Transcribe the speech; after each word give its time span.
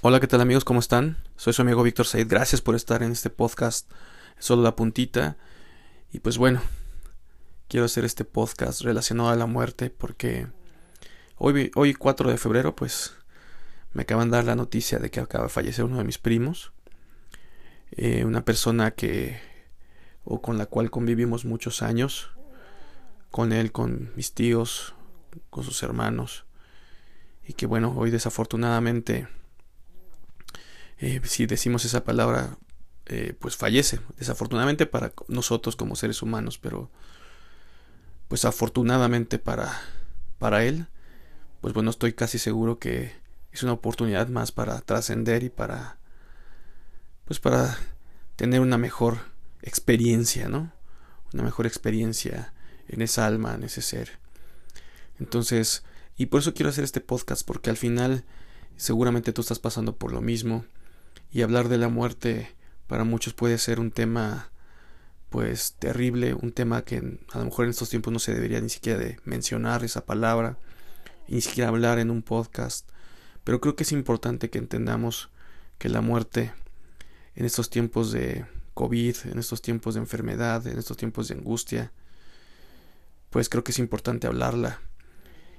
Hola, 0.00 0.20
¿qué 0.20 0.28
tal 0.28 0.40
amigos? 0.40 0.64
¿Cómo 0.64 0.78
están? 0.78 1.16
Soy 1.34 1.52
su 1.52 1.62
amigo 1.62 1.82
Víctor 1.82 2.06
Said. 2.06 2.28
Gracias 2.28 2.60
por 2.60 2.76
estar 2.76 3.02
en 3.02 3.10
este 3.10 3.30
podcast. 3.30 3.90
Solo 4.38 4.62
la 4.62 4.76
puntita. 4.76 5.36
Y 6.12 6.20
pues 6.20 6.38
bueno, 6.38 6.62
quiero 7.66 7.86
hacer 7.86 8.04
este 8.04 8.24
podcast 8.24 8.82
relacionado 8.82 9.30
a 9.30 9.34
la 9.34 9.46
muerte 9.46 9.90
porque 9.90 10.46
hoy, 11.36 11.72
hoy 11.74 11.94
4 11.94 12.30
de 12.30 12.38
febrero 12.38 12.76
pues 12.76 13.16
me 13.92 14.02
acaban 14.02 14.30
de 14.30 14.36
dar 14.36 14.44
la 14.44 14.54
noticia 14.54 15.00
de 15.00 15.10
que 15.10 15.18
acaba 15.18 15.46
de 15.46 15.50
fallecer 15.50 15.84
uno 15.84 15.98
de 15.98 16.04
mis 16.04 16.18
primos. 16.18 16.70
Eh, 17.90 18.24
una 18.24 18.44
persona 18.44 18.92
que 18.92 19.40
o 20.22 20.40
con 20.40 20.58
la 20.58 20.66
cual 20.66 20.92
convivimos 20.92 21.44
muchos 21.44 21.82
años. 21.82 22.30
Con 23.32 23.52
él, 23.52 23.72
con 23.72 24.12
mis 24.14 24.32
tíos, 24.32 24.94
con 25.50 25.64
sus 25.64 25.82
hermanos. 25.82 26.44
Y 27.44 27.54
que 27.54 27.66
bueno, 27.66 27.92
hoy 27.96 28.12
desafortunadamente 28.12 29.26
eh, 30.98 31.20
si 31.24 31.46
decimos 31.46 31.84
esa 31.84 32.04
palabra, 32.04 32.58
eh, 33.06 33.34
pues 33.38 33.56
fallece, 33.56 34.00
desafortunadamente 34.18 34.86
para 34.86 35.12
nosotros 35.28 35.76
como 35.76 35.96
seres 35.96 36.22
humanos, 36.22 36.58
pero 36.58 36.90
pues 38.28 38.44
afortunadamente 38.44 39.38
para, 39.38 39.80
para 40.38 40.64
él, 40.64 40.86
pues 41.60 41.72
bueno, 41.72 41.90
estoy 41.90 42.12
casi 42.12 42.38
seguro 42.38 42.78
que 42.78 43.12
es 43.52 43.62
una 43.62 43.72
oportunidad 43.72 44.28
más 44.28 44.52
para 44.52 44.80
trascender 44.80 45.42
y 45.42 45.50
para, 45.50 45.98
pues 47.24 47.40
para 47.40 47.78
tener 48.36 48.60
una 48.60 48.78
mejor 48.78 49.18
experiencia, 49.62 50.48
¿no? 50.48 50.72
Una 51.32 51.42
mejor 51.42 51.66
experiencia 51.66 52.52
en 52.88 53.02
esa 53.02 53.26
alma, 53.26 53.54
en 53.54 53.64
ese 53.64 53.82
ser. 53.82 54.18
Entonces, 55.18 55.84
y 56.16 56.26
por 56.26 56.40
eso 56.40 56.54
quiero 56.54 56.70
hacer 56.70 56.84
este 56.84 57.00
podcast, 57.00 57.46
porque 57.46 57.70
al 57.70 57.76
final 57.76 58.24
seguramente 58.76 59.32
tú 59.32 59.40
estás 59.40 59.58
pasando 59.58 59.96
por 59.96 60.12
lo 60.12 60.20
mismo 60.20 60.64
y 61.30 61.42
hablar 61.42 61.68
de 61.68 61.78
la 61.78 61.88
muerte 61.88 62.54
para 62.86 63.04
muchos 63.04 63.34
puede 63.34 63.58
ser 63.58 63.80
un 63.80 63.90
tema 63.90 64.50
pues 65.30 65.74
terrible, 65.78 66.34
un 66.34 66.52
tema 66.52 66.82
que 66.82 67.18
a 67.32 67.38
lo 67.38 67.44
mejor 67.44 67.66
en 67.66 67.70
estos 67.70 67.90
tiempos 67.90 68.12
no 68.12 68.18
se 68.18 68.34
debería 68.34 68.60
ni 68.60 68.70
siquiera 68.70 68.98
de 68.98 69.18
mencionar 69.24 69.84
esa 69.84 70.06
palabra, 70.06 70.56
ni 71.28 71.40
siquiera 71.42 71.68
hablar 71.68 71.98
en 71.98 72.10
un 72.10 72.22
podcast, 72.22 72.88
pero 73.44 73.60
creo 73.60 73.76
que 73.76 73.82
es 73.82 73.92
importante 73.92 74.48
que 74.48 74.58
entendamos 74.58 75.28
que 75.76 75.90
la 75.90 76.00
muerte 76.00 76.52
en 77.34 77.44
estos 77.44 77.68
tiempos 77.68 78.10
de 78.10 78.46
COVID, 78.74 79.16
en 79.24 79.38
estos 79.38 79.60
tiempos 79.60 79.94
de 79.94 80.00
enfermedad, 80.00 80.66
en 80.66 80.78
estos 80.78 80.96
tiempos 80.96 81.28
de 81.28 81.34
angustia, 81.34 81.92
pues 83.30 83.48
creo 83.48 83.64
que 83.64 83.72
es 83.72 83.78
importante 83.78 84.26
hablarla. 84.26 84.80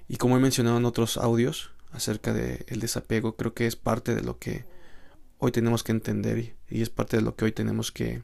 Y 0.08 0.18
como 0.18 0.36
he 0.36 0.40
mencionado 0.40 0.78
en 0.78 0.86
otros 0.86 1.18
audios 1.18 1.72
acerca 1.92 2.34
del 2.34 2.66
el 2.68 2.80
desapego, 2.80 3.36
creo 3.36 3.54
que 3.54 3.68
es 3.68 3.76
parte 3.76 4.16
de 4.16 4.24
lo 4.24 4.40
que 4.40 4.66
hoy 5.40 5.52
tenemos 5.52 5.84
que 5.84 5.92
entender 5.92 6.56
y 6.70 6.82
es 6.82 6.90
parte 6.90 7.18
de 7.18 7.24
lo 7.24 7.36
que 7.36 7.46
hoy 7.46 7.52
tenemos 7.52 7.92
que 7.92 8.24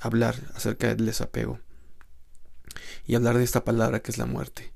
hablar 0.00 0.34
acerca 0.54 0.88
del 0.88 1.06
desapego 1.06 1.60
y 3.06 3.14
hablar 3.14 3.38
de 3.38 3.44
esta 3.44 3.64
palabra 3.64 4.00
que 4.00 4.10
es 4.10 4.18
la 4.18 4.26
muerte. 4.26 4.72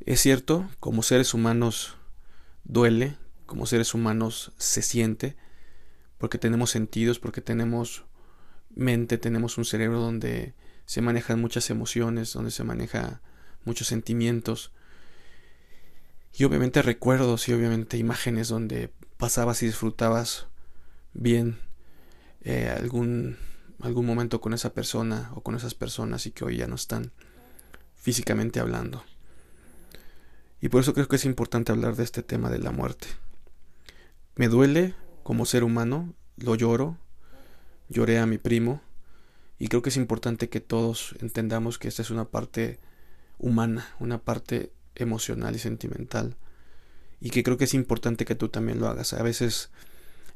Es 0.00 0.20
cierto, 0.20 0.68
como 0.78 1.02
seres 1.02 1.34
humanos 1.34 1.96
duele, 2.64 3.16
como 3.44 3.66
seres 3.66 3.92
humanos 3.92 4.52
se 4.56 4.82
siente, 4.82 5.36
porque 6.16 6.38
tenemos 6.38 6.70
sentidos, 6.70 7.18
porque 7.18 7.40
tenemos 7.40 8.04
mente, 8.74 9.18
tenemos 9.18 9.58
un 9.58 9.64
cerebro 9.64 10.00
donde 10.00 10.54
se 10.86 11.02
manejan 11.02 11.40
muchas 11.40 11.68
emociones, 11.70 12.32
donde 12.32 12.50
se 12.50 12.64
maneja 12.64 13.20
muchos 13.64 13.88
sentimientos 13.88 14.72
y 16.32 16.44
obviamente 16.44 16.82
recuerdos 16.82 17.48
y 17.48 17.52
obviamente 17.52 17.98
imágenes 17.98 18.48
donde 18.48 18.92
pasabas 19.20 19.62
y 19.62 19.66
disfrutabas 19.66 20.46
bien 21.12 21.58
eh, 22.40 22.74
algún, 22.74 23.36
algún 23.80 24.06
momento 24.06 24.40
con 24.40 24.54
esa 24.54 24.72
persona 24.72 25.30
o 25.34 25.42
con 25.42 25.54
esas 25.54 25.74
personas 25.74 26.24
y 26.24 26.30
que 26.30 26.44
hoy 26.44 26.56
ya 26.56 26.66
no 26.66 26.74
están 26.74 27.12
físicamente 27.94 28.60
hablando. 28.60 29.04
Y 30.62 30.70
por 30.70 30.80
eso 30.80 30.94
creo 30.94 31.06
que 31.06 31.16
es 31.16 31.26
importante 31.26 31.70
hablar 31.70 31.96
de 31.96 32.04
este 32.04 32.22
tema 32.22 32.48
de 32.48 32.60
la 32.60 32.70
muerte. 32.70 33.08
Me 34.36 34.48
duele 34.48 34.94
como 35.22 35.44
ser 35.44 35.64
humano, 35.64 36.14
lo 36.38 36.54
lloro, 36.54 36.96
lloré 37.90 38.18
a 38.18 38.26
mi 38.26 38.38
primo 38.38 38.80
y 39.58 39.68
creo 39.68 39.82
que 39.82 39.90
es 39.90 39.96
importante 39.98 40.48
que 40.48 40.60
todos 40.60 41.14
entendamos 41.20 41.78
que 41.78 41.88
esta 41.88 42.00
es 42.00 42.10
una 42.10 42.24
parte 42.24 42.80
humana, 43.38 43.86
una 44.00 44.18
parte 44.18 44.72
emocional 44.94 45.54
y 45.54 45.58
sentimental 45.58 46.36
y 47.20 47.30
que 47.30 47.42
creo 47.42 47.56
que 47.56 47.64
es 47.64 47.74
importante 47.74 48.24
que 48.24 48.34
tú 48.34 48.48
también 48.48 48.80
lo 48.80 48.88
hagas. 48.88 49.12
A 49.12 49.22
veces 49.22 49.70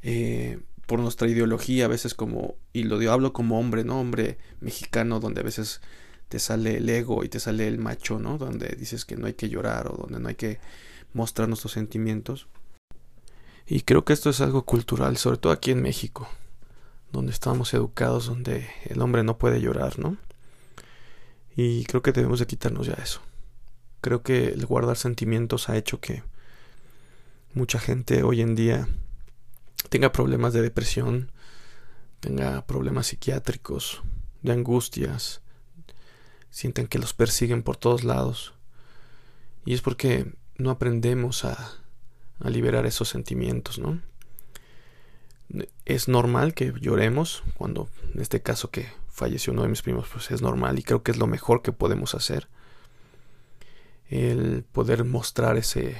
eh, 0.02 0.58
por 0.86 1.00
nuestra 1.00 1.28
ideología, 1.28 1.86
a 1.86 1.88
veces 1.88 2.14
como, 2.14 2.56
y 2.72 2.84
lo 2.84 2.98
digo, 2.98 3.12
hablo 3.12 3.32
como 3.32 3.58
hombre, 3.58 3.84
¿no? 3.84 4.00
Hombre 4.00 4.38
mexicano, 4.60 5.20
donde 5.20 5.40
a 5.40 5.44
veces 5.44 5.80
te 6.28 6.38
sale 6.38 6.76
el 6.76 6.88
ego 6.88 7.24
y 7.24 7.28
te 7.28 7.40
sale 7.40 7.66
el 7.66 7.78
macho, 7.78 8.18
¿no? 8.18 8.38
Donde 8.38 8.68
dices 8.78 9.04
que 9.04 9.16
no 9.16 9.26
hay 9.26 9.34
que 9.34 9.48
llorar 9.48 9.88
o 9.88 9.96
donde 9.96 10.20
no 10.20 10.28
hay 10.28 10.34
que 10.34 10.58
mostrar 11.14 11.48
nuestros 11.48 11.72
sentimientos. 11.72 12.48
Y 13.66 13.80
creo 13.82 14.04
que 14.04 14.12
esto 14.12 14.28
es 14.28 14.42
algo 14.42 14.64
cultural, 14.64 15.16
sobre 15.16 15.38
todo 15.38 15.52
aquí 15.52 15.70
en 15.70 15.80
México, 15.80 16.28
donde 17.12 17.32
estamos 17.32 17.72
educados, 17.72 18.26
donde 18.26 18.68
el 18.84 19.00
hombre 19.00 19.22
no 19.22 19.38
puede 19.38 19.60
llorar, 19.60 19.98
¿no? 19.98 20.18
Y 21.56 21.84
creo 21.84 22.02
que 22.02 22.12
debemos 22.12 22.40
de 22.40 22.46
quitarnos 22.46 22.86
ya 22.86 22.94
eso. 22.94 23.20
Creo 24.02 24.22
que 24.22 24.48
el 24.48 24.66
guardar 24.66 24.96
sentimientos 24.96 25.70
ha 25.70 25.78
hecho 25.78 26.00
que 26.00 26.22
mucha 27.54 27.78
gente 27.78 28.22
hoy 28.22 28.40
en 28.40 28.54
día 28.54 28.88
tenga 29.88 30.12
problemas 30.12 30.52
de 30.52 30.62
depresión, 30.62 31.30
tenga 32.20 32.66
problemas 32.66 33.06
psiquiátricos, 33.06 34.02
de 34.42 34.52
angustias, 34.52 35.40
sienten 36.50 36.86
que 36.86 36.98
los 36.98 37.14
persiguen 37.14 37.62
por 37.62 37.76
todos 37.76 38.04
lados. 38.04 38.54
Y 39.64 39.74
es 39.74 39.80
porque 39.80 40.32
no 40.56 40.70
aprendemos 40.70 41.44
a, 41.44 41.78
a 42.40 42.50
liberar 42.50 42.86
esos 42.86 43.08
sentimientos, 43.08 43.78
¿no? 43.78 44.00
Es 45.84 46.08
normal 46.08 46.54
que 46.54 46.72
lloremos 46.80 47.44
cuando, 47.56 47.88
en 48.12 48.20
este 48.20 48.42
caso 48.42 48.70
que 48.70 48.88
falleció 49.08 49.52
uno 49.52 49.62
de 49.62 49.68
mis 49.68 49.82
primos, 49.82 50.08
pues 50.12 50.30
es 50.30 50.42
normal 50.42 50.78
y 50.78 50.82
creo 50.82 51.02
que 51.02 51.12
es 51.12 51.18
lo 51.18 51.26
mejor 51.26 51.62
que 51.62 51.72
podemos 51.72 52.14
hacer. 52.14 52.48
El 54.08 54.64
poder 54.64 55.04
mostrar 55.04 55.56
ese, 55.56 55.96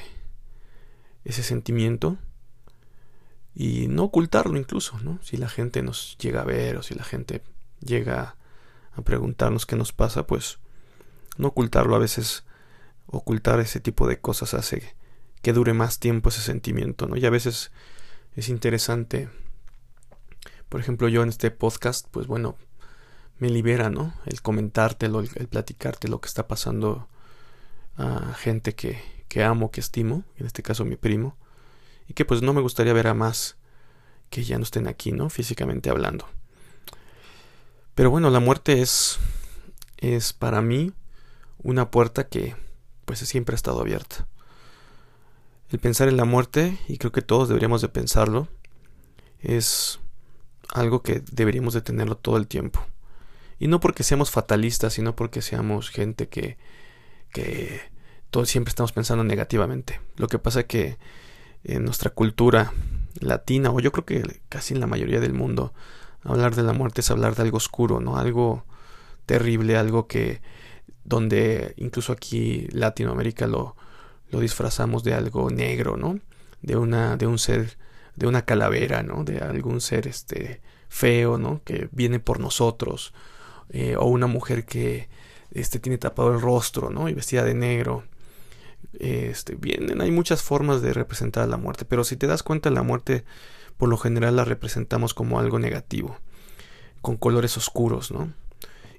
ese 1.25 1.43
sentimiento 1.43 2.19
y 3.55 3.89
no 3.89 4.05
ocultarlo 4.05 4.59
incluso, 4.59 4.99
¿no? 5.01 5.19
Si 5.23 5.37
la 5.37 5.49
gente 5.49 5.83
nos 5.83 6.17
llega 6.19 6.43
a 6.43 6.45
ver 6.45 6.77
o 6.77 6.83
si 6.83 6.95
la 6.95 7.05
gente 7.05 7.43
llega 7.81 8.37
a 8.93 9.03
preguntarnos 9.03 9.67
qué 9.67 9.77
nos 9.77 9.93
pasa, 9.93 10.27
pues 10.27 10.59
no 11.37 11.49
ocultarlo 11.49 11.95
a 11.95 12.01
veces 12.01 12.45
ocultar 13.07 13.61
ese 13.61 13.81
tipo 13.81 14.07
de 14.07 14.21
cosas 14.21 14.55
hace 14.55 14.95
que 15.43 15.53
dure 15.53 15.75
más 15.75 15.99
tiempo 15.99 16.31
ese 16.31 16.41
sentimiento, 16.41 17.07
¿no? 17.07 17.17
Y 17.17 17.27
a 17.27 17.31
veces 17.31 17.71
es 18.35 18.49
interesante 18.49 19.29
por 20.75 20.81
ejemplo, 20.81 21.07
yo 21.07 21.23
en 21.23 21.29
este 21.29 21.53
podcast, 21.53 22.09
pues 22.11 22.27
bueno, 22.27 22.57
me 23.39 23.49
libera, 23.49 23.91
¿no? 23.91 24.13
El 24.27 24.43
comentártelo, 24.43 25.21
el, 25.21 25.31
el 25.37 25.47
platicarte 25.47 26.09
lo 26.09 26.21
que 26.21 26.27
está 26.27 26.49
pasando 26.49 27.09
a 27.97 28.35
gente 28.35 28.75
que, 28.75 29.01
que 29.29 29.43
amo, 29.43 29.71
que 29.71 29.81
estimo, 29.81 30.25
en 30.37 30.47
este 30.47 30.63
caso 30.63 30.85
mi 30.85 30.97
primo, 30.97 31.37
y 32.09 32.15
que 32.15 32.25
pues 32.25 32.43
no 32.43 32.53
me 32.53 32.61
gustaría 32.61 32.93
ver 32.93 33.07
a 33.07 33.15
más 33.15 33.57
que 34.31 34.45
ya 34.45 34.59
no 34.59 34.65
estén 34.65 34.89
aquí, 34.89 35.13
¿no? 35.13 35.31
Físicamente 35.31 35.91
hablando. 35.91 36.29
Pero 37.95 38.11
bueno, 38.11 38.31
la 38.31 38.41
muerte 38.41 38.83
es 38.83 39.19
es 39.99 40.33
para 40.33 40.61
mí 40.61 40.93
una 41.63 41.91
puerta 41.91 42.29
que 42.29 42.55
pues 43.05 43.21
siempre 43.21 43.55
ha 43.55 43.57
estado 43.57 43.81
abierta. 43.81 44.27
El 45.71 45.79
pensar 45.79 46.09
en 46.09 46.17
la 46.17 46.25
muerte, 46.25 46.79
y 46.89 46.99
creo 46.99 47.13
que 47.13 47.23
todos 47.23 47.49
deberíamos 47.49 47.81
de 47.81 47.89
pensarlo, 47.89 48.49
es 49.41 49.99
algo 50.73 51.03
que 51.03 51.23
deberíamos 51.33 51.75
de 51.75 51.83
tenerlo 51.83 52.17
todo 52.17 52.37
el 52.37 52.47
tiempo. 52.47 52.85
Y 53.59 53.69
no 53.69 53.81
porque 53.81 54.03
seamos 54.03 54.31
fatalistas, 54.31 54.95
sino 54.95 55.17
porque 55.17 55.43
seamos 55.43 55.91
gente 55.91 56.29
que, 56.29 56.59
que 57.33 57.81
siempre 58.45 58.71
estamos 58.71 58.93
pensando 58.93 59.23
negativamente. 59.25 60.01
Lo 60.17 60.27
que 60.27 60.39
pasa 60.39 60.65
que 60.65 60.99
en 61.63 61.85
nuestra 61.85 62.11
cultura 62.11 62.73
latina, 63.21 63.71
o 63.71 63.81
yo 63.81 63.93
creo 63.93 64.05
que 64.05 64.41
casi 64.49 64.75
en 64.75 64.81
la 64.81 64.87
mayoría 64.87 65.21
del 65.21 65.33
mundo, 65.33 65.73
hablar 66.25 66.55
de 66.55 66.63
la 66.63 66.73
muerte 66.73 67.01
es 67.01 67.11
hablar 67.11 67.35
de 67.37 67.43
algo 67.43 67.59
oscuro, 67.59 68.01
¿no? 68.01 68.17
Algo 68.17 68.65
terrible, 69.27 69.77
algo 69.77 70.07
que 70.07 70.43
donde 71.05 71.75
incluso 71.77 72.13
aquí 72.13 72.67
Latinoamérica 72.73 73.47
lo, 73.47 73.77
lo 74.31 74.41
disfrazamos 74.41 75.05
de 75.05 75.15
algo 75.15 75.51
negro, 75.51 75.97
¿no? 75.97 76.19
De 76.61 76.77
una, 76.77 77.17
de 77.17 77.27
un 77.27 77.39
ser, 77.39 77.77
de 78.17 78.27
una 78.27 78.43
calavera, 78.43 79.03
¿no? 79.03 79.23
De 79.25 79.39
algún 79.39 79.81
ser 79.81 80.07
este 80.09 80.61
feo, 80.89 81.39
¿no? 81.39 81.61
Que 81.65 81.89
viene 81.93 82.21
por 82.21 82.41
nosotros. 82.41 83.15
Eh, 83.71 83.97
o 83.97 84.07
una 84.07 84.27
mujer 84.27 84.65
que 84.65 85.09
este 85.51 85.79
tiene 85.79 85.99
tapado 85.99 86.33
el 86.33 86.41
rostro, 86.41 86.91
¿no? 86.91 87.09
Y 87.09 87.15
vestida 87.15 87.45
de 87.45 87.55
negro 87.55 88.05
Este, 88.93 89.55
bien, 89.55 90.01
hay 90.01 90.11
muchas 90.11 90.43
formas 90.43 90.83
de 90.83 90.93
representar 90.93 91.49
la 91.49 91.57
muerte, 91.57 91.85
pero 91.85 92.05
si 92.05 92.17
te 92.17 92.27
das 92.27 92.43
cuenta, 92.43 92.71
la 92.71 92.83
muerte 92.83 93.25
por 93.77 93.89
lo 93.89 93.97
general 93.97 94.37
la 94.37 94.45
representamos 94.45 95.15
como 95.15 95.39
algo 95.39 95.59
negativo, 95.59 96.19
con 97.01 97.17
colores 97.17 97.57
oscuros, 97.57 98.11
¿no? 98.13 98.33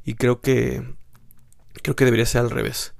Y 0.03 0.15
creo 0.15 0.41
que 0.41 0.95
creo 1.81 1.95
que 1.95 2.05
debería 2.05 2.25
ser 2.25 2.41
al 2.41 2.51
revés. 2.51 2.93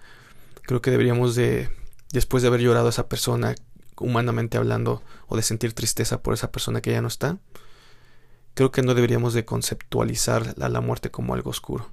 Creo 0.64 0.82
que 0.82 0.92
deberíamos 0.92 1.36
de 1.36 1.70
después 2.12 2.42
de 2.44 2.48
haber 2.48 2.62
llorado 2.62 2.88
a 2.88 2.90
esa 2.90 3.10
persona 3.10 3.56
humanamente 4.00 4.58
hablando 4.58 5.02
o 5.28 5.36
de 5.36 5.42
sentir 5.42 5.74
tristeza 5.74 6.22
por 6.22 6.34
esa 6.34 6.52
persona 6.52 6.81
que 6.81 6.92
ya 6.92 7.02
no 7.02 7.08
está, 7.08 7.40
creo 8.54 8.72
que 8.72 8.81
no 8.81 8.94
deberíamos 8.94 9.34
de 9.34 9.46
conceptualizar 9.46 10.58
la, 10.58 10.70
la 10.70 10.81
muerte 10.81 11.12
como 11.12 11.34
algo 11.34 11.50
oscuro. 11.50 11.90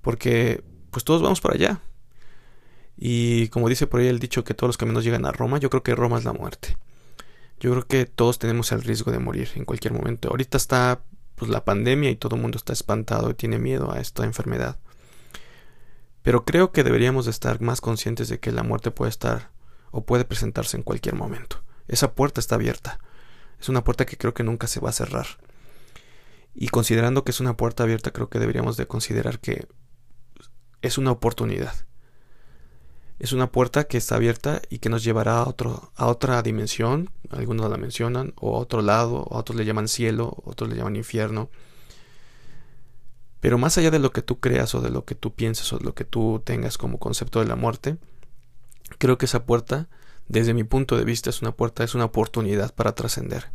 Porque 0.00 0.64
pues 0.90 1.04
todos 1.04 1.22
vamos 1.22 1.40
para 1.40 1.54
allá. 1.54 1.80
Y 3.02 3.48
como 3.48 3.70
dice 3.70 3.86
por 3.86 4.00
ahí 4.00 4.08
el 4.08 4.18
dicho 4.18 4.44
que 4.44 4.52
todos 4.52 4.68
los 4.68 4.76
caminos 4.76 5.04
llegan 5.04 5.24
a 5.24 5.32
Roma, 5.32 5.56
yo 5.56 5.70
creo 5.70 5.82
que 5.82 5.94
Roma 5.94 6.18
es 6.18 6.24
la 6.24 6.34
muerte. 6.34 6.76
Yo 7.58 7.70
creo 7.70 7.86
que 7.86 8.04
todos 8.04 8.38
tenemos 8.38 8.72
el 8.72 8.82
riesgo 8.82 9.10
de 9.10 9.18
morir 9.18 9.48
en 9.54 9.64
cualquier 9.64 9.94
momento. 9.94 10.28
Ahorita 10.28 10.58
está 10.58 11.00
pues 11.34 11.50
la 11.50 11.64
pandemia 11.64 12.10
y 12.10 12.16
todo 12.16 12.36
el 12.36 12.42
mundo 12.42 12.58
está 12.58 12.74
espantado 12.74 13.30
y 13.30 13.34
tiene 13.34 13.58
miedo 13.58 13.90
a 13.90 14.00
esta 14.00 14.24
enfermedad. 14.24 14.78
Pero 16.22 16.44
creo 16.44 16.72
que 16.72 16.84
deberíamos 16.84 17.24
de 17.24 17.30
estar 17.30 17.62
más 17.62 17.80
conscientes 17.80 18.28
de 18.28 18.38
que 18.38 18.52
la 18.52 18.62
muerte 18.62 18.90
puede 18.90 19.08
estar 19.08 19.50
o 19.92 20.04
puede 20.04 20.26
presentarse 20.26 20.76
en 20.76 20.82
cualquier 20.82 21.14
momento. 21.14 21.62
Esa 21.88 22.12
puerta 22.12 22.38
está 22.38 22.56
abierta. 22.56 23.00
Es 23.58 23.70
una 23.70 23.82
puerta 23.82 24.04
que 24.04 24.18
creo 24.18 24.34
que 24.34 24.44
nunca 24.44 24.66
se 24.66 24.80
va 24.80 24.90
a 24.90 24.92
cerrar. 24.92 25.26
Y 26.54 26.68
considerando 26.68 27.24
que 27.24 27.30
es 27.30 27.40
una 27.40 27.56
puerta 27.56 27.84
abierta, 27.84 28.10
creo 28.10 28.28
que 28.28 28.38
deberíamos 28.38 28.76
de 28.76 28.86
considerar 28.86 29.38
que 29.38 29.66
es 30.82 30.98
una 30.98 31.12
oportunidad. 31.12 31.74
Es 33.20 33.32
una 33.32 33.52
puerta 33.52 33.84
que 33.84 33.98
está 33.98 34.16
abierta 34.16 34.62
y 34.70 34.78
que 34.78 34.88
nos 34.88 35.04
llevará 35.04 35.40
a, 35.40 35.46
otro, 35.46 35.92
a 35.94 36.06
otra 36.06 36.40
dimensión, 36.40 37.10
algunos 37.28 37.70
la 37.70 37.76
mencionan, 37.76 38.32
o 38.36 38.56
a 38.56 38.60
otro 38.60 38.80
lado, 38.80 39.26
otros 39.28 39.58
le 39.58 39.66
llaman 39.66 39.88
cielo, 39.88 40.38
otros 40.46 40.70
le 40.70 40.76
llaman 40.76 40.96
infierno. 40.96 41.50
Pero 43.40 43.58
más 43.58 43.76
allá 43.76 43.90
de 43.90 43.98
lo 43.98 44.10
que 44.10 44.22
tú 44.22 44.40
creas 44.40 44.74
o 44.74 44.80
de 44.80 44.88
lo 44.88 45.04
que 45.04 45.14
tú 45.14 45.34
pienses 45.34 45.70
o 45.74 45.78
de 45.78 45.84
lo 45.84 45.94
que 45.94 46.06
tú 46.06 46.40
tengas 46.46 46.78
como 46.78 46.98
concepto 46.98 47.40
de 47.40 47.46
la 47.46 47.56
muerte, 47.56 47.98
creo 48.96 49.18
que 49.18 49.26
esa 49.26 49.44
puerta, 49.44 49.88
desde 50.28 50.54
mi 50.54 50.64
punto 50.64 50.96
de 50.96 51.04
vista, 51.04 51.28
es 51.28 51.42
una 51.42 51.52
puerta, 51.52 51.84
es 51.84 51.94
una 51.94 52.06
oportunidad 52.06 52.74
para 52.74 52.94
trascender. 52.94 53.50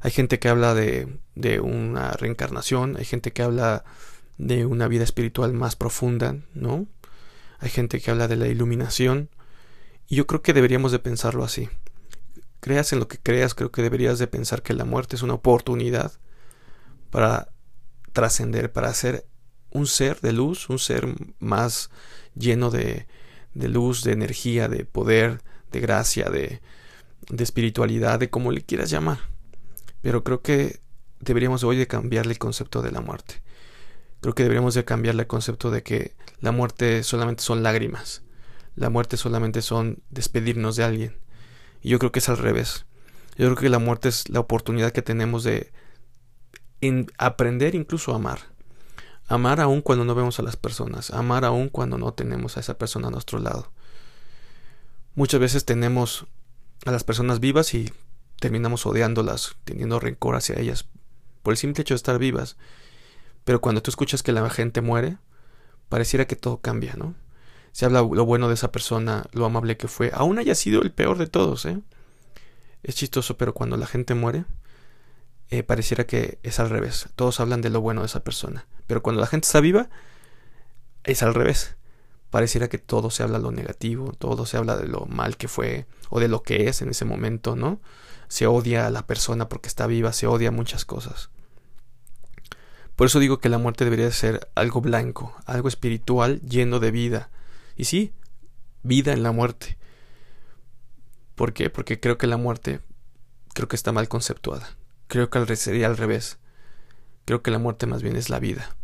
Hay 0.00 0.10
gente 0.10 0.40
que 0.40 0.48
habla 0.48 0.74
de, 0.74 1.20
de 1.36 1.60
una 1.60 2.10
reencarnación, 2.10 2.96
hay 2.96 3.04
gente 3.04 3.32
que 3.32 3.44
habla 3.44 3.84
de 4.36 4.66
una 4.66 4.88
vida 4.88 5.04
espiritual 5.04 5.52
más 5.52 5.76
profunda, 5.76 6.38
¿no? 6.54 6.88
Hay 7.60 7.68
gente 7.68 8.00
que 8.00 8.10
habla 8.10 8.26
de 8.26 8.36
la 8.36 8.48
iluminación 8.48 9.28
y 10.08 10.16
yo 10.16 10.26
creo 10.26 10.42
que 10.42 10.54
deberíamos 10.54 10.92
de 10.92 10.98
pensarlo 10.98 11.44
así. 11.44 11.68
Creas 12.60 12.92
en 12.92 12.98
lo 12.98 13.06
que 13.06 13.18
creas, 13.18 13.54
creo 13.54 13.70
que 13.70 13.82
deberías 13.82 14.18
de 14.18 14.26
pensar 14.26 14.62
que 14.62 14.74
la 14.74 14.84
muerte 14.84 15.16
es 15.16 15.22
una 15.22 15.34
oportunidad 15.34 16.12
para 17.10 17.52
trascender, 18.12 18.72
para 18.72 18.92
ser 18.94 19.26
un 19.70 19.86
ser 19.86 20.20
de 20.20 20.32
luz, 20.32 20.68
un 20.70 20.78
ser 20.78 21.06
más 21.38 21.90
lleno 22.34 22.70
de, 22.70 23.06
luz, 23.54 24.02
de 24.04 24.12
energía, 24.12 24.68
de 24.68 24.84
poder, 24.86 25.42
de 25.70 25.80
gracia, 25.80 26.30
de, 26.30 26.60
de 27.28 27.44
espiritualidad, 27.44 28.18
de 28.18 28.30
como 28.30 28.52
le 28.52 28.62
quieras 28.62 28.90
llamar. 28.90 29.18
Pero 30.00 30.24
creo 30.24 30.40
que 30.40 30.80
deberíamos 31.20 31.62
hoy 31.62 31.76
de 31.76 31.86
cambiarle 31.86 32.32
el 32.32 32.38
concepto 32.38 32.80
de 32.80 32.90
la 32.90 33.02
muerte. 33.02 33.42
Creo 34.20 34.34
que 34.34 34.42
deberíamos 34.44 34.74
de 34.74 34.84
cambiarle 34.84 35.22
el 35.22 35.28
concepto 35.28 35.70
de 35.70 35.82
que 35.82 36.14
la 36.40 36.52
muerte 36.52 37.02
solamente 37.02 37.42
son 37.42 37.62
lágrimas. 37.62 38.22
La 38.76 38.90
muerte 38.90 39.16
solamente 39.16 39.62
son 39.62 40.02
despedirnos 40.10 40.76
de 40.76 40.84
alguien. 40.84 41.16
Y 41.82 41.90
yo 41.90 41.98
creo 41.98 42.12
que 42.12 42.20
es 42.20 42.28
al 42.28 42.38
revés. 42.38 42.86
Yo 43.36 43.46
creo 43.46 43.56
que 43.56 43.68
la 43.68 43.78
muerte 43.78 44.08
es 44.08 44.28
la 44.28 44.40
oportunidad 44.40 44.92
que 44.92 45.02
tenemos 45.02 45.44
de 45.44 45.72
aprender 47.18 47.74
incluso 47.74 48.12
a 48.12 48.16
amar. 48.16 48.40
Amar 49.28 49.60
aún 49.60 49.82
cuando 49.82 50.04
no 50.04 50.14
vemos 50.14 50.38
a 50.38 50.42
las 50.42 50.56
personas. 50.56 51.10
Amar 51.10 51.44
aún 51.44 51.68
cuando 51.68 51.98
no 51.98 52.12
tenemos 52.12 52.56
a 52.56 52.60
esa 52.60 52.78
persona 52.78 53.08
a 53.08 53.10
nuestro 53.10 53.38
lado. 53.38 53.72
Muchas 55.14 55.40
veces 55.40 55.64
tenemos 55.64 56.26
a 56.86 56.90
las 56.90 57.04
personas 57.04 57.40
vivas 57.40 57.74
y 57.74 57.92
terminamos 58.40 58.86
odiándolas, 58.86 59.56
teniendo 59.64 60.00
rencor 60.00 60.36
hacia 60.36 60.58
ellas 60.58 60.86
por 61.42 61.52
el 61.52 61.58
simple 61.58 61.82
hecho 61.82 61.94
de 61.94 61.96
estar 61.96 62.18
vivas. 62.18 62.56
Pero 63.44 63.60
cuando 63.60 63.82
tú 63.82 63.90
escuchas 63.90 64.22
que 64.22 64.32
la 64.32 64.48
gente 64.50 64.80
muere, 64.80 65.18
pareciera 65.90 66.26
que 66.26 66.36
todo 66.36 66.62
cambia, 66.62 66.94
¿no? 66.96 67.14
Se 67.72 67.84
habla 67.84 68.00
lo 68.00 68.24
bueno 68.24 68.48
de 68.48 68.54
esa 68.54 68.72
persona, 68.72 69.26
lo 69.32 69.44
amable 69.44 69.76
que 69.76 69.88
fue, 69.88 70.10
aún 70.14 70.38
haya 70.38 70.54
sido 70.54 70.80
el 70.80 70.90
peor 70.90 71.18
de 71.18 71.26
todos, 71.26 71.66
¿eh? 71.66 71.82
Es 72.82 72.94
chistoso, 72.94 73.36
pero 73.36 73.52
cuando 73.52 73.76
la 73.76 73.86
gente 73.86 74.14
muere, 74.14 74.46
eh, 75.50 75.62
pareciera 75.62 76.06
que 76.06 76.38
es 76.42 76.58
al 76.60 76.70
revés. 76.70 77.08
Todos 77.16 77.40
hablan 77.40 77.60
de 77.60 77.68
lo 77.68 77.82
bueno 77.82 78.00
de 78.00 78.06
esa 78.06 78.24
persona. 78.24 78.66
Pero 78.86 79.02
cuando 79.02 79.20
la 79.20 79.26
gente 79.26 79.46
está 79.46 79.60
viva, 79.60 79.90
es 81.04 81.22
al 81.22 81.34
revés. 81.34 81.76
Pareciera 82.30 82.68
que 82.68 82.78
todo 82.78 83.10
se 83.10 83.22
habla 83.22 83.38
lo 83.38 83.50
negativo, 83.50 84.12
todo 84.12 84.46
se 84.46 84.56
habla 84.56 84.76
de 84.76 84.86
lo 84.86 85.06
mal 85.06 85.36
que 85.36 85.48
fue 85.48 85.86
o 86.08 86.20
de 86.20 86.28
lo 86.28 86.42
que 86.42 86.68
es 86.68 86.80
en 86.80 86.90
ese 86.90 87.04
momento, 87.04 87.56
¿no? 87.56 87.80
Se 88.28 88.46
odia 88.46 88.86
a 88.86 88.90
la 88.90 89.06
persona 89.06 89.48
porque 89.48 89.68
está 89.68 89.86
viva, 89.86 90.12
se 90.12 90.28
odia 90.28 90.52
muchas 90.52 90.84
cosas. 90.84 91.30
Por 93.00 93.06
eso 93.06 93.18
digo 93.18 93.38
que 93.38 93.48
la 93.48 93.56
muerte 93.56 93.84
debería 93.84 94.12
ser 94.12 94.50
algo 94.54 94.82
blanco, 94.82 95.34
algo 95.46 95.68
espiritual 95.68 96.38
lleno 96.42 96.80
de 96.80 96.90
vida. 96.90 97.30
Y 97.74 97.86
sí, 97.86 98.12
vida 98.82 99.14
en 99.14 99.22
la 99.22 99.32
muerte. 99.32 99.78
¿Por 101.34 101.54
qué? 101.54 101.70
Porque 101.70 101.98
creo 101.98 102.18
que 102.18 102.26
la 102.26 102.36
muerte 102.36 102.80
creo 103.54 103.68
que 103.68 103.76
está 103.76 103.90
mal 103.90 104.06
conceptuada. 104.08 104.76
Creo 105.06 105.30
que 105.30 105.56
sería 105.56 105.86
al 105.86 105.96
revés. 105.96 106.40
Creo 107.24 107.42
que 107.42 107.50
la 107.50 107.58
muerte 107.58 107.86
más 107.86 108.02
bien 108.02 108.16
es 108.16 108.28
la 108.28 108.38
vida. 108.38 108.76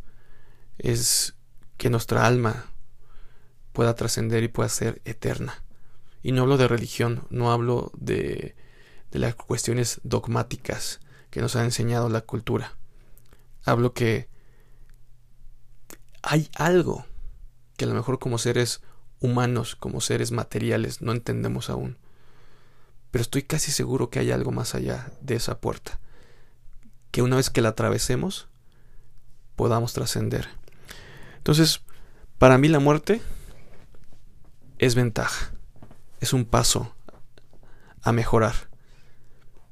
Es 0.78 1.34
que 1.76 1.90
nuestra 1.90 2.26
alma 2.26 2.72
pueda 3.74 3.96
trascender 3.96 4.42
y 4.44 4.48
pueda 4.48 4.70
ser 4.70 5.02
eterna. 5.04 5.62
Y 6.22 6.32
no 6.32 6.40
hablo 6.40 6.56
de 6.56 6.68
religión, 6.68 7.26
no 7.28 7.52
hablo 7.52 7.92
de, 7.94 8.56
de 9.10 9.18
las 9.18 9.34
cuestiones 9.34 10.00
dogmáticas 10.04 11.00
que 11.28 11.42
nos 11.42 11.54
ha 11.54 11.64
enseñado 11.64 12.08
la 12.08 12.22
cultura. 12.22 12.75
Hablo 13.66 13.92
que 13.92 14.28
hay 16.22 16.48
algo 16.56 17.04
que 17.76 17.84
a 17.84 17.88
lo 17.88 17.94
mejor 17.94 18.18
como 18.18 18.38
seres 18.38 18.80
humanos, 19.20 19.76
como 19.76 20.00
seres 20.00 20.32
materiales, 20.32 21.02
no 21.02 21.12
entendemos 21.12 21.68
aún. 21.68 21.98
Pero 23.10 23.22
estoy 23.22 23.42
casi 23.42 23.72
seguro 23.72 24.08
que 24.08 24.18
hay 24.18 24.30
algo 24.30 24.52
más 24.52 24.74
allá 24.74 25.12
de 25.20 25.34
esa 25.34 25.60
puerta. 25.60 26.00
Que 27.10 27.22
una 27.22 27.36
vez 27.36 27.50
que 27.50 27.60
la 27.60 27.70
atravesemos, 27.70 28.48
podamos 29.56 29.92
trascender. 29.92 30.48
Entonces, 31.38 31.82
para 32.38 32.58
mí 32.58 32.68
la 32.68 32.78
muerte 32.78 33.20
es 34.78 34.94
ventaja. 34.94 35.52
Es 36.20 36.32
un 36.32 36.44
paso 36.44 36.94
a 38.02 38.12
mejorar. 38.12 38.54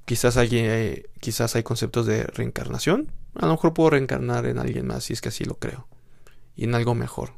Quizás 0.04 0.36
hay, 0.36 0.48
eh, 0.52 1.10
quizás 1.20 1.56
hay 1.56 1.62
conceptos 1.62 2.06
de 2.06 2.24
reencarnación, 2.24 3.10
a 3.34 3.46
lo 3.46 3.52
mejor 3.52 3.74
puedo 3.74 3.90
reencarnar 3.90 4.46
en 4.46 4.58
alguien 4.58 4.86
más, 4.86 5.04
si 5.04 5.12
es 5.12 5.20
que 5.20 5.28
así 5.28 5.44
lo 5.44 5.58
creo. 5.58 5.88
Y 6.54 6.64
en 6.64 6.74
algo 6.74 6.94
mejor. 6.94 7.32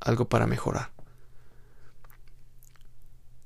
Algo 0.00 0.28
para 0.28 0.46
mejorar. 0.46 0.92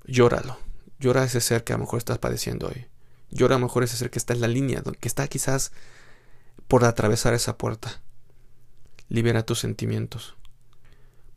Llóralo. 0.04 0.58
Llora 0.98 1.24
ese 1.24 1.40
ser 1.40 1.64
que 1.64 1.72
a 1.72 1.76
lo 1.76 1.84
mejor 1.84 1.98
estás 1.98 2.18
padeciendo 2.18 2.68
hoy. 2.68 2.86
Llora 3.30 3.56
a 3.56 3.58
lo 3.58 3.66
mejor 3.66 3.82
ese 3.82 3.96
ser 3.96 4.10
que 4.10 4.18
está 4.18 4.32
en 4.32 4.40
la 4.40 4.48
línea, 4.48 4.82
que 5.00 5.08
está 5.08 5.26
quizás 5.26 5.72
por 6.68 6.84
atravesar 6.84 7.34
esa 7.34 7.58
puerta. 7.58 8.00
Libera 9.08 9.44
tus 9.44 9.58
sentimientos. 9.58 10.36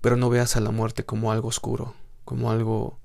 Pero 0.01 0.15
no 0.15 0.29
veas 0.29 0.55
a 0.55 0.59
la 0.59 0.69
muerte 0.69 1.05
como 1.05 1.31
algo 1.31 1.47
oscuro, 1.47 1.95
como 2.23 2.51
algo 2.51 2.99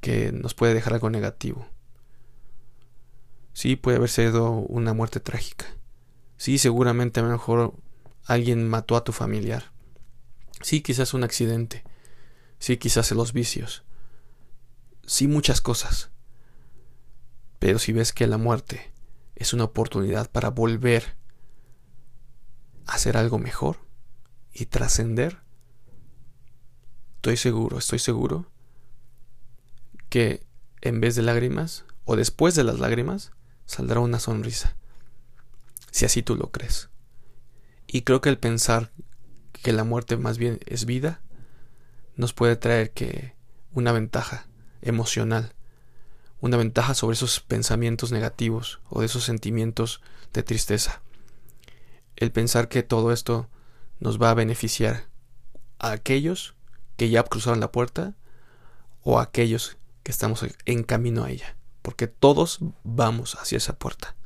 que 0.00 0.30
nos 0.30 0.54
puede 0.54 0.74
dejar 0.74 0.94
algo 0.94 1.10
negativo. 1.10 1.66
Sí, 3.52 3.74
puede 3.74 3.96
haber 3.96 4.10
sido 4.10 4.50
una 4.52 4.92
muerte 4.94 5.18
trágica 5.18 5.66
Sí, 6.40 6.56
seguramente 6.56 7.20
a 7.20 7.22
lo 7.22 7.28
mejor 7.28 7.74
alguien 8.24 8.66
mató 8.66 8.96
a 8.96 9.04
tu 9.04 9.12
familiar. 9.12 9.72
Sí, 10.62 10.80
quizás 10.80 11.12
un 11.12 11.22
accidente. 11.22 11.84
Sí, 12.58 12.78
quizás 12.78 13.10
los 13.10 13.34
vicios. 13.34 13.84
Sí, 15.06 15.28
muchas 15.28 15.60
cosas. 15.60 16.08
Pero 17.58 17.78
si 17.78 17.92
ves 17.92 18.14
que 18.14 18.26
la 18.26 18.38
muerte 18.38 18.90
es 19.36 19.52
una 19.52 19.64
oportunidad 19.64 20.30
para 20.30 20.48
volver 20.48 21.14
a 22.86 22.94
hacer 22.94 23.18
algo 23.18 23.38
mejor 23.38 23.76
y 24.54 24.64
trascender, 24.64 25.42
estoy 27.16 27.36
seguro, 27.36 27.76
estoy 27.76 27.98
seguro 27.98 28.50
que 30.08 30.46
en 30.80 31.02
vez 31.02 31.16
de 31.16 31.22
lágrimas 31.22 31.84
o 32.06 32.16
después 32.16 32.54
de 32.54 32.64
las 32.64 32.78
lágrimas 32.78 33.32
saldrá 33.66 34.00
una 34.00 34.20
sonrisa 34.20 34.79
si 35.90 36.04
así 36.04 36.22
tú 36.22 36.36
lo 36.36 36.50
crees. 36.50 36.90
Y 37.86 38.02
creo 38.02 38.20
que 38.20 38.28
el 38.28 38.38
pensar 38.38 38.92
que 39.52 39.72
la 39.72 39.84
muerte 39.84 40.16
más 40.16 40.38
bien 40.38 40.60
es 40.66 40.86
vida, 40.86 41.20
nos 42.16 42.32
puede 42.32 42.56
traer 42.56 42.92
que 42.92 43.34
una 43.72 43.92
ventaja 43.92 44.46
emocional, 44.82 45.54
una 46.40 46.56
ventaja 46.56 46.94
sobre 46.94 47.14
esos 47.14 47.40
pensamientos 47.40 48.12
negativos 48.12 48.80
o 48.88 49.00
de 49.00 49.06
esos 49.06 49.24
sentimientos 49.24 50.00
de 50.32 50.42
tristeza. 50.42 51.02
El 52.16 52.32
pensar 52.32 52.68
que 52.68 52.82
todo 52.82 53.12
esto 53.12 53.48
nos 53.98 54.20
va 54.20 54.30
a 54.30 54.34
beneficiar 54.34 55.04
a 55.78 55.92
aquellos 55.92 56.54
que 56.96 57.10
ya 57.10 57.22
cruzaron 57.22 57.60
la 57.60 57.72
puerta 57.72 58.14
o 59.02 59.18
a 59.18 59.22
aquellos 59.24 59.78
que 60.02 60.12
estamos 60.12 60.44
en 60.64 60.82
camino 60.82 61.24
a 61.24 61.30
ella, 61.30 61.56
porque 61.82 62.06
todos 62.06 62.60
vamos 62.84 63.36
hacia 63.36 63.58
esa 63.58 63.78
puerta. 63.78 64.16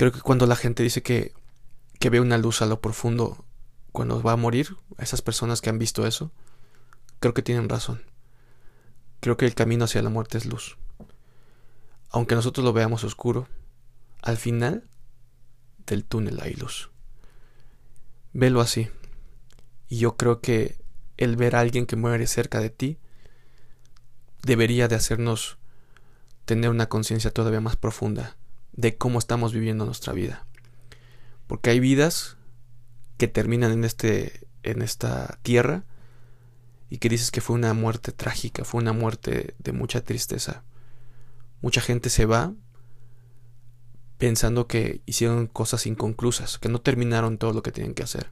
Creo 0.00 0.12
que 0.12 0.22
cuando 0.22 0.46
la 0.46 0.56
gente 0.56 0.82
dice 0.82 1.02
que, 1.02 1.34
que 1.98 2.08
ve 2.08 2.20
una 2.20 2.38
luz 2.38 2.62
a 2.62 2.66
lo 2.66 2.80
profundo 2.80 3.44
cuando 3.92 4.22
va 4.22 4.32
a 4.32 4.36
morir, 4.36 4.78
esas 4.96 5.20
personas 5.20 5.60
que 5.60 5.68
han 5.68 5.78
visto 5.78 6.06
eso, 6.06 6.32
creo 7.18 7.34
que 7.34 7.42
tienen 7.42 7.68
razón. 7.68 8.02
Creo 9.20 9.36
que 9.36 9.44
el 9.44 9.54
camino 9.54 9.84
hacia 9.84 10.00
la 10.00 10.08
muerte 10.08 10.38
es 10.38 10.46
luz. 10.46 10.78
Aunque 12.08 12.34
nosotros 12.34 12.64
lo 12.64 12.72
veamos 12.72 13.04
oscuro, 13.04 13.46
al 14.22 14.38
final 14.38 14.88
del 15.84 16.06
túnel 16.06 16.40
hay 16.40 16.54
luz. 16.54 16.88
Velo 18.32 18.62
así. 18.62 18.88
Y 19.86 19.98
yo 19.98 20.16
creo 20.16 20.40
que 20.40 20.78
el 21.18 21.36
ver 21.36 21.54
a 21.54 21.60
alguien 21.60 21.84
que 21.84 21.96
muere 21.96 22.26
cerca 22.26 22.60
de 22.60 22.70
ti 22.70 22.98
debería 24.44 24.88
de 24.88 24.94
hacernos 24.94 25.58
tener 26.46 26.70
una 26.70 26.88
conciencia 26.88 27.30
todavía 27.30 27.60
más 27.60 27.76
profunda 27.76 28.38
de 28.72 28.96
cómo 28.96 29.18
estamos 29.18 29.52
viviendo 29.52 29.84
nuestra 29.84 30.12
vida. 30.12 30.46
Porque 31.46 31.70
hay 31.70 31.80
vidas 31.80 32.36
que 33.16 33.28
terminan 33.28 33.72
en 33.72 33.84
este 33.84 34.46
en 34.62 34.82
esta 34.82 35.38
tierra 35.42 35.84
y 36.88 36.98
que 36.98 37.08
dices 37.08 37.30
que 37.30 37.40
fue 37.40 37.56
una 37.56 37.72
muerte 37.72 38.12
trágica, 38.12 38.64
fue 38.64 38.80
una 38.80 38.92
muerte 38.92 39.54
de 39.58 39.72
mucha 39.72 40.04
tristeza. 40.04 40.64
Mucha 41.62 41.80
gente 41.80 42.10
se 42.10 42.26
va 42.26 42.52
pensando 44.18 44.66
que 44.66 45.00
hicieron 45.06 45.46
cosas 45.46 45.86
inconclusas, 45.86 46.58
que 46.58 46.68
no 46.68 46.80
terminaron 46.80 47.38
todo 47.38 47.52
lo 47.52 47.62
que 47.62 47.72
tienen 47.72 47.94
que 47.94 48.02
hacer. 48.02 48.30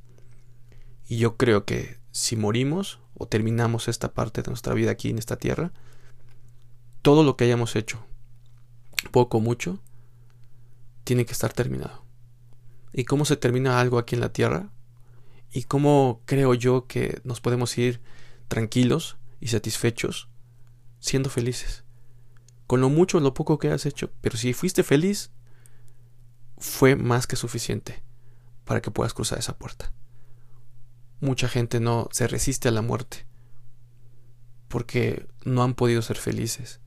Y 1.07 1.17
yo 1.19 1.37
creo 1.37 1.65
que 1.65 1.99
si 2.11 2.37
morimos 2.37 3.01
o 3.15 3.27
terminamos 3.27 3.89
esta 3.89 4.13
parte 4.13 4.43
de 4.43 4.51
nuestra 4.51 4.75
vida 4.75 4.91
aquí 4.91 5.09
en 5.09 5.19
esta 5.19 5.37
tierra, 5.37 5.73
todo 7.01 7.23
lo 7.23 7.37
que 7.37 7.45
hayamos 7.45 7.77
hecho, 7.77 8.05
poco 9.13 9.39
o 9.39 9.41
mucho, 9.41 9.81
tiene 11.09 11.25
que 11.25 11.33
estar 11.33 11.55
terminado. 11.55 12.05
¿Y 12.93 13.05
cómo 13.05 13.25
se 13.25 13.39
termina 13.39 13.81
algo 13.81 13.97
aquí 13.97 14.15
en 14.15 14.21
la 14.21 14.31
tierra? 14.31 14.69
¿Y 15.51 15.63
cómo 15.63 16.21
creo 16.27 16.53
yo 16.53 16.87
que 16.87 17.23
nos 17.25 17.41
podemos 17.41 17.79
ir 17.79 18.03
tranquilos 18.47 19.17
y 19.41 19.49
satisfechos, 19.49 20.29
siendo 21.01 21.31
felices. 21.31 21.83
Con 22.67 22.83
lo 22.83 22.91
mucho 22.91 23.17
o 23.17 23.21
lo 23.23 23.33
poco 23.33 23.59
que 23.59 23.71
has 23.71 23.87
hecho, 23.87 24.11
pero 24.21 24.37
si 24.37 24.53
fuiste 24.53 24.83
feliz, 24.83 25.31
fue 26.59 26.95
más 26.95 27.27
que 27.27 27.37
suficiente 27.37 28.03
para 28.67 28.83
que 28.83 28.91
puedas 28.91 29.15
cruzar 29.15 29.39
esa 29.39 29.57
puerta. 29.57 29.95
Mucha 31.21 31.49
gente 31.49 31.81
no 31.81 32.11
se 32.13 32.29
resiste 32.29 32.69
a 32.69 32.73
la 32.73 32.83
muerte 32.83 33.27
porque 34.69 35.27
no 35.43 35.63
han 35.63 35.73
podido 35.73 36.03
ser 36.03 36.19
felices. 36.19 36.81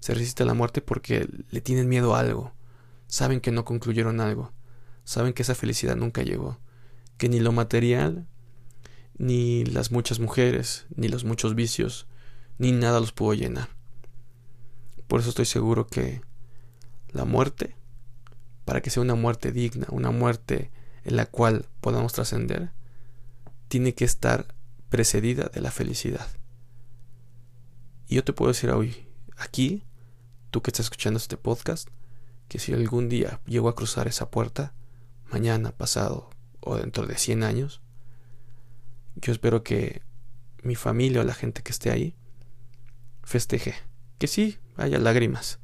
Se 0.00 0.12
resiste 0.12 0.42
a 0.42 0.46
la 0.46 0.54
muerte 0.54 0.80
porque 0.80 1.28
le 1.50 1.60
tienen 1.60 1.88
miedo 1.88 2.16
a 2.16 2.18
algo. 2.18 2.52
Saben 3.10 3.40
que 3.40 3.50
no 3.50 3.66
concluyeron 3.66 4.20
algo. 4.20 4.52
Saben 5.04 5.34
que 5.34 5.42
esa 5.42 5.54
felicidad 5.54 5.96
nunca 5.96 6.22
llegó. 6.22 6.58
Que 7.18 7.28
ni 7.28 7.40
lo 7.40 7.52
material 7.52 8.26
ni 9.18 9.66
las 9.66 9.92
muchas 9.92 10.18
mujeres, 10.18 10.86
ni 10.96 11.08
los 11.08 11.24
muchos 11.24 11.54
vicios, 11.54 12.06
ni 12.56 12.72
nada 12.72 13.00
los 13.00 13.12
pudo 13.12 13.34
llenar. 13.34 13.68
Por 15.08 15.20
eso 15.20 15.28
estoy 15.28 15.44
seguro 15.44 15.86
que 15.86 16.22
la 17.10 17.26
muerte, 17.26 17.76
para 18.64 18.80
que 18.80 18.88
sea 18.88 19.02
una 19.02 19.16
muerte 19.16 19.52
digna, 19.52 19.86
una 19.90 20.10
muerte 20.10 20.70
en 21.04 21.16
la 21.16 21.26
cual 21.26 21.66
podamos 21.82 22.14
trascender, 22.14 22.70
tiene 23.68 23.94
que 23.94 24.06
estar 24.06 24.54
precedida 24.88 25.50
de 25.52 25.60
la 25.60 25.70
felicidad. 25.70 26.26
Y 28.08 28.14
yo 28.14 28.24
te 28.24 28.32
puedo 28.32 28.52
decir 28.52 28.70
hoy, 28.70 29.06
aquí, 29.36 29.84
tú 30.50 30.62
que 30.62 30.70
estás 30.70 30.86
escuchando 30.86 31.18
este 31.18 31.36
podcast, 31.36 31.90
que 32.50 32.58
si 32.58 32.72
algún 32.72 33.08
día 33.08 33.40
llego 33.46 33.68
a 33.68 33.76
cruzar 33.76 34.08
esa 34.08 34.28
puerta, 34.28 34.74
mañana, 35.30 35.70
pasado 35.70 36.30
o 36.58 36.76
dentro 36.76 37.06
de 37.06 37.16
100 37.16 37.44
años, 37.44 37.80
yo 39.14 39.32
espero 39.32 39.62
que 39.62 40.02
mi 40.64 40.74
familia 40.74 41.20
o 41.20 41.24
la 41.24 41.32
gente 41.32 41.62
que 41.62 41.70
esté 41.70 41.92
ahí 41.92 42.16
festeje. 43.22 43.76
Que 44.18 44.26
sí, 44.26 44.58
haya 44.76 44.98
lágrimas. 44.98 45.60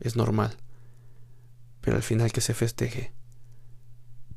Es 0.00 0.16
normal. 0.16 0.56
Pero 1.82 1.96
al 1.96 2.02
final 2.02 2.32
que 2.32 2.40
se 2.40 2.54
festeje. 2.54 3.12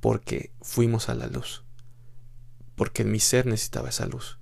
Porque 0.01 0.51
fuimos 0.61 1.07
a 1.07 1.15
la 1.15 1.27
luz. 1.27 1.63
Porque 2.75 3.05
mi 3.05 3.21
ser 3.21 3.45
necesitaba 3.45 3.87
esa 3.87 4.05
luz. 4.05 4.37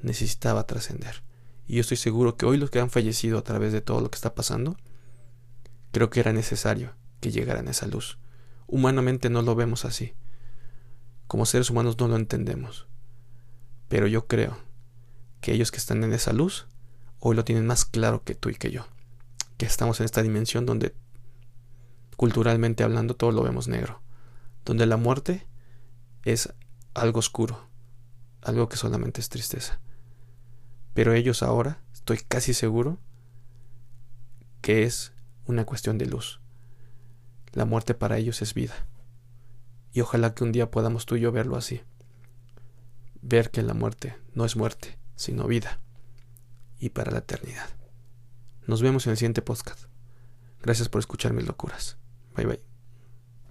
Necesitaba 0.00 0.64
trascender. 0.68 1.24
Y 1.66 1.74
yo 1.74 1.80
estoy 1.80 1.96
seguro 1.96 2.36
que 2.36 2.46
hoy 2.46 2.56
los 2.56 2.70
que 2.70 2.78
han 2.78 2.90
fallecido 2.90 3.36
a 3.36 3.42
través 3.42 3.72
de 3.72 3.80
todo 3.80 4.00
lo 4.00 4.12
que 4.12 4.16
está 4.16 4.36
pasando, 4.36 4.76
creo 5.92 6.10
que 6.10 6.20
era 6.20 6.32
necesario 6.32 6.94
que 7.20 7.30
llegaran 7.30 7.68
a 7.68 7.70
esa 7.70 7.86
luz. 7.86 8.18
Humanamente 8.66 9.30
no 9.30 9.42
lo 9.42 9.54
vemos 9.54 9.84
así. 9.84 10.14
Como 11.26 11.46
seres 11.46 11.70
humanos 11.70 11.96
no 11.98 12.08
lo 12.08 12.16
entendemos. 12.16 12.88
Pero 13.88 14.06
yo 14.06 14.26
creo 14.26 14.58
que 15.40 15.52
ellos 15.52 15.70
que 15.70 15.76
están 15.76 16.02
en 16.02 16.12
esa 16.12 16.32
luz 16.32 16.66
hoy 17.20 17.36
lo 17.36 17.44
tienen 17.44 17.66
más 17.66 17.84
claro 17.84 18.24
que 18.24 18.34
tú 18.34 18.48
y 18.48 18.54
que 18.54 18.70
yo. 18.70 18.86
Que 19.58 19.66
estamos 19.66 20.00
en 20.00 20.06
esta 20.06 20.22
dimensión 20.22 20.66
donde 20.66 20.94
culturalmente 22.16 22.82
hablando 22.82 23.14
todo 23.14 23.30
lo 23.32 23.42
vemos 23.42 23.68
negro. 23.68 24.02
Donde 24.64 24.86
la 24.86 24.96
muerte 24.96 25.46
es 26.24 26.52
algo 26.94 27.18
oscuro, 27.18 27.68
algo 28.42 28.68
que 28.68 28.76
solamente 28.76 29.20
es 29.20 29.28
tristeza. 29.28 29.80
Pero 30.94 31.12
ellos 31.14 31.42
ahora, 31.42 31.80
estoy 31.92 32.18
casi 32.18 32.54
seguro, 32.54 32.98
que 34.60 34.84
es 34.84 35.12
una 35.46 35.64
cuestión 35.64 35.98
de 35.98 36.06
luz. 36.06 36.40
La 37.52 37.64
muerte 37.64 37.94
para 37.94 38.18
ellos 38.18 38.42
es 38.42 38.54
vida. 38.54 38.74
Y 39.92 40.00
ojalá 40.00 40.34
que 40.34 40.44
un 40.44 40.52
día 40.52 40.70
podamos 40.70 41.06
tú 41.06 41.16
y 41.16 41.20
yo 41.20 41.32
verlo 41.32 41.56
así 41.56 41.82
ver 43.22 43.50
que 43.50 43.62
la 43.62 43.72
muerte 43.72 44.16
no 44.34 44.44
es 44.44 44.56
muerte, 44.56 44.98
sino 45.16 45.46
vida, 45.46 45.80
y 46.78 46.90
para 46.90 47.12
la 47.12 47.18
eternidad. 47.18 47.68
Nos 48.66 48.82
vemos 48.82 49.06
en 49.06 49.12
el 49.12 49.16
siguiente 49.16 49.42
podcast. 49.42 49.84
Gracias 50.60 50.88
por 50.88 50.98
escuchar 50.98 51.32
mis 51.32 51.46
locuras. 51.46 51.96
Bye 52.36 52.46
bye. 52.46 52.71